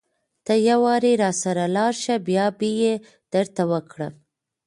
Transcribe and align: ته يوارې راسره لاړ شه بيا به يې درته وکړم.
ته 0.45 0.53
يوارې 0.69 1.13
راسره 1.23 1.65
لاړ 1.75 1.93
شه 2.03 2.15
بيا 2.27 2.45
به 2.57 2.69
يې 2.81 2.93
درته 3.33 3.61
وکړم. 3.71 4.13